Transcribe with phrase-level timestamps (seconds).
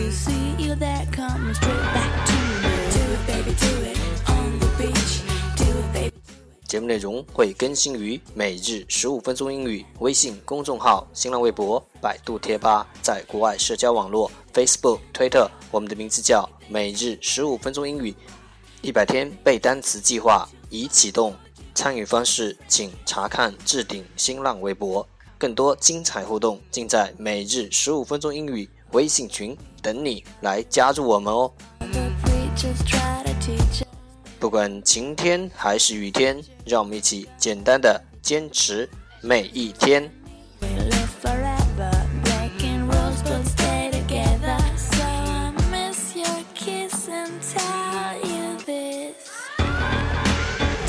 [0.00, 2.32] You see you there coming straight back to
[2.62, 2.72] me.
[2.90, 3.98] Do it, baby, do it
[4.30, 5.20] on the beach.
[5.56, 6.12] Do it, baby.
[6.66, 18.14] 节目内容会更新于每日十五分钟英语微信公众号、新浪微博、百度贴吧，在国外社交网络 Facebook、推特，我们的名字叫每日十五分钟英语，
[18.80, 21.34] 一百天背单词计划已启动。
[21.74, 25.06] 参与方式请查看置顶新浪微博，
[25.38, 31.51] 更多精彩互动尽在每日十五分钟英语微信群等你来加入我们哦。
[31.79, 33.85] The preachers try to teach us.
[34.39, 38.89] 不管晴天还是雨天，让我们一起简单的坚持
[39.21, 40.11] 每一天。
[40.61, 41.91] We live forever,
[42.23, 44.57] breaking rules but stay together.
[44.77, 49.31] So I miss your kiss and tell you this.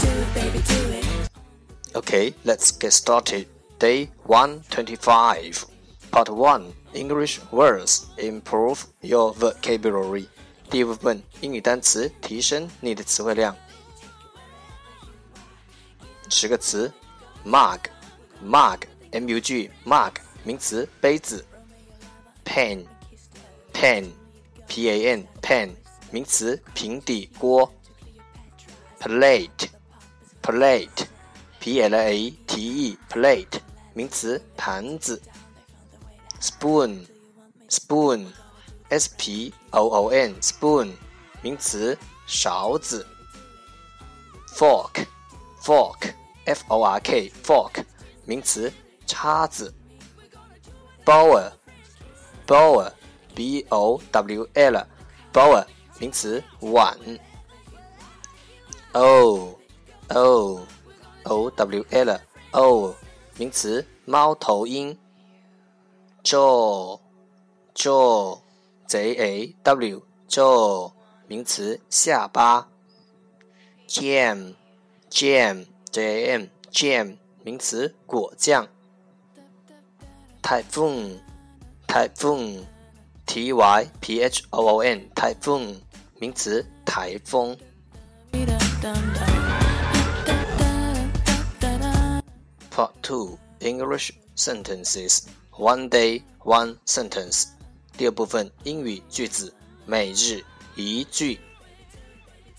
[0.00, 1.06] Do it, baby, do it.
[1.94, 3.46] Okay, let's get started.
[3.78, 5.66] Day 125.
[6.10, 10.26] Part 1 English words improve your vocabulary.
[10.70, 13.56] 第一部分英语单词提升你的词汇量。
[16.28, 16.92] 十个词：
[17.44, 17.78] mug
[18.44, 18.80] mug
[19.12, 20.12] m u g mug
[20.42, 21.44] 名词杯子；
[22.44, 22.84] pan
[23.72, 24.10] pan
[24.66, 25.70] p a n pan
[26.10, 27.70] 名词平底锅；
[29.00, 29.68] plate
[30.42, 31.06] plate
[31.60, 33.60] p l a t e plate
[33.94, 35.22] 名词盘子
[36.41, 37.05] spoon
[37.69, 38.25] spoon
[38.89, 40.91] s p o o n spoon
[41.43, 43.05] 名词勺子
[44.47, 45.05] fork
[45.61, 46.13] fork
[46.45, 47.85] f o r k fork
[48.25, 48.73] 名词
[49.05, 49.71] 叉子
[51.05, 51.51] bower
[52.47, 52.91] bower
[53.35, 54.87] b o w l
[55.31, 55.65] bower
[55.99, 56.97] 名词碗
[58.93, 59.55] o
[60.09, 60.65] o
[61.23, 62.19] o w l
[62.51, 62.95] o
[63.37, 64.97] 名词猫头鹰。
[66.23, 66.99] ；jaw
[67.73, 68.39] jaw
[68.87, 70.91] j a w jaw
[71.27, 72.67] 名词下巴
[73.87, 74.55] ；jam
[75.09, 78.67] jam j a m jam 名词果酱
[80.41, 81.19] ；typhoon
[81.87, 82.65] typhoon
[83.25, 85.75] t y p h o o n typhoon
[86.19, 87.57] 名词台风。
[92.69, 97.46] Part 2 English sentences One day one sentence
[97.96, 99.54] 第二部分英语句子
[99.86, 100.44] 每日
[100.74, 101.40] 一句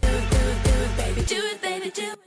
[0.00, 2.18] Baby, do it, baby, do it.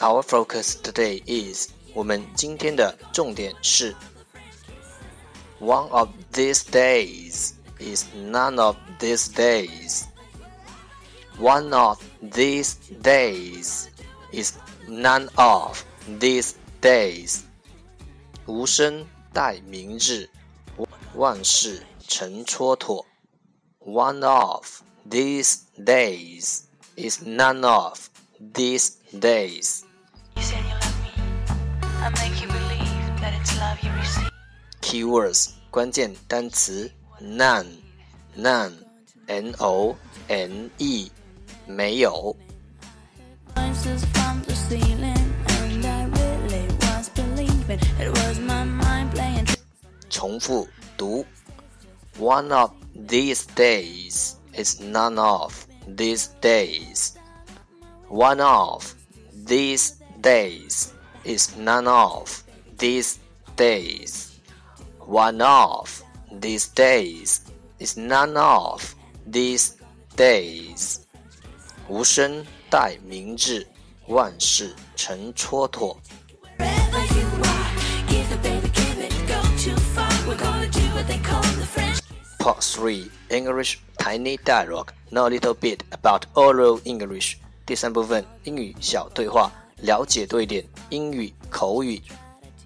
[0.00, 3.94] Our focus today is 我们今天的重点是
[5.60, 10.04] One of these days is none of these days
[11.38, 13.88] One of these days
[14.30, 14.52] is
[14.86, 15.82] none of
[16.20, 16.52] these
[16.82, 17.40] days
[18.46, 20.29] 无声 待明日，
[21.13, 23.05] 万事成蹉跎。
[23.79, 26.63] One of these days
[26.95, 28.09] is none of
[28.53, 29.83] these days.
[30.35, 31.11] You said you love me.
[32.01, 34.29] I make you believe that it's love you receive.
[34.81, 36.91] Keywords 关键单词
[37.21, 37.67] none
[38.35, 38.73] none
[39.27, 39.95] n o
[40.27, 41.11] n e
[41.65, 42.35] 没有
[50.18, 51.24] 重复读
[52.18, 55.52] One of these days is none of
[55.86, 57.14] these days.
[58.08, 58.94] One of
[59.46, 60.92] these days
[61.24, 62.28] is none of
[62.78, 63.16] these
[63.56, 64.30] days.
[65.00, 65.88] One of
[66.30, 67.40] these days
[67.78, 68.94] is none of
[69.28, 69.72] these
[70.16, 71.00] days.
[71.88, 73.66] 无声待明日，
[74.06, 75.96] 万事成蹉跎。
[82.58, 92.02] Part 3 English Tiny Dialogue Know a little bit about oral English 第三部分英语小对话，了解多一点英语口语。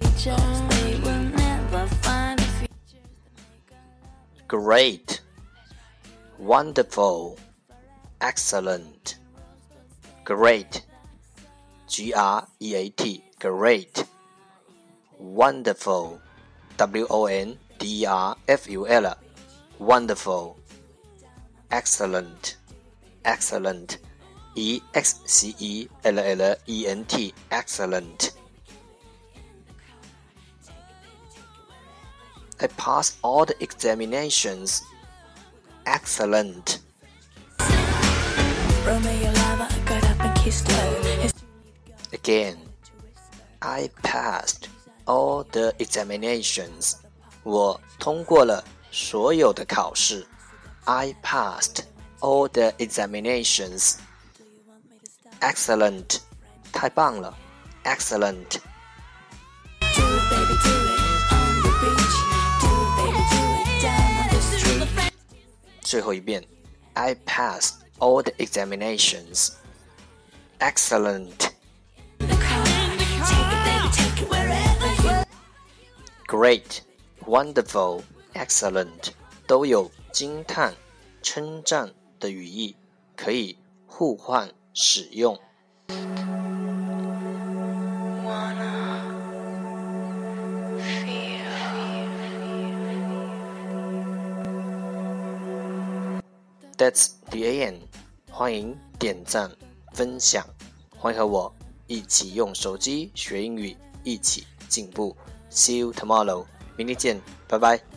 [0.00, 0.36] Teachers,
[0.68, 3.00] they will never find a future.
[4.46, 5.20] Great,
[6.38, 7.36] wonderful,
[8.20, 9.16] excellent,
[10.26, 10.82] great,
[11.86, 14.04] G R E A T, great,
[15.18, 16.18] wonderful,
[16.76, 19.16] W O N D E R F U L,
[19.78, 20.56] wonderful,
[21.70, 22.56] excellent,
[23.24, 23.98] excellent,
[24.54, 28.32] e x c e l l e n t, excellent.
[32.62, 34.82] I passed all the examinations.
[35.84, 36.78] Excellent.
[38.86, 41.02] Romeo lover got up and kissed her.
[41.22, 41.32] His
[42.12, 42.56] Again,
[43.60, 44.68] I passed
[45.08, 46.98] all the examinations.
[47.42, 50.26] 我通过了 所有的考试。
[50.84, 51.84] I passed
[52.20, 53.96] all the examinations.
[55.40, 56.20] Excellent，
[56.72, 57.36] 太棒了。
[57.84, 58.60] Excellent。
[59.80, 61.02] do it, baby, do it
[61.32, 62.16] on the beach.
[62.60, 65.12] Do it, baby, do it down on the street.
[65.82, 66.44] 最后一遍，
[66.94, 69.50] I passed all the examinations.
[70.58, 71.50] Excellent.
[72.18, 72.64] The car,
[73.26, 75.24] take it, baby, take it wherever you.
[76.26, 76.82] Great,
[77.26, 78.04] wonderful,
[78.37, 79.09] Excellent
[79.45, 80.73] 都有惊叹、
[81.21, 82.75] 称赞的语义，
[83.15, 85.39] 可以互换使用。
[96.77, 97.79] That's the end。
[98.29, 99.51] 欢迎点赞、
[99.93, 100.45] 分享，
[100.95, 101.51] 欢迎和我
[101.87, 105.17] 一起用手机学英语，一起进步。
[105.49, 106.45] See you tomorrow，
[106.75, 107.96] 明天见，拜拜。